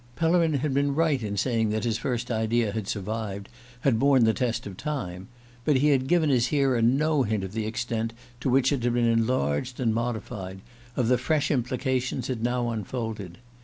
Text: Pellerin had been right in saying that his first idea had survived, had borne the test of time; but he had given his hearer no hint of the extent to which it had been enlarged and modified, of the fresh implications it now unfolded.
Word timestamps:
Pellerin 0.15 0.55
had 0.55 0.73
been 0.73 0.95
right 0.95 1.21
in 1.21 1.37
saying 1.37 1.69
that 1.69 1.83
his 1.83 1.99
first 1.99 2.31
idea 2.31 2.71
had 2.71 2.87
survived, 2.87 3.49
had 3.81 3.99
borne 3.99 4.23
the 4.23 4.33
test 4.33 4.65
of 4.65 4.75
time; 4.75 5.27
but 5.63 5.77
he 5.77 5.89
had 5.89 6.07
given 6.07 6.27
his 6.31 6.47
hearer 6.47 6.81
no 6.81 7.21
hint 7.21 7.43
of 7.43 7.51
the 7.53 7.67
extent 7.67 8.11
to 8.39 8.49
which 8.49 8.71
it 8.71 8.81
had 8.83 8.95
been 8.95 9.05
enlarged 9.05 9.79
and 9.79 9.93
modified, 9.93 10.61
of 10.95 11.07
the 11.07 11.19
fresh 11.19 11.51
implications 11.51 12.31
it 12.31 12.41
now 12.41 12.71
unfolded. 12.71 13.37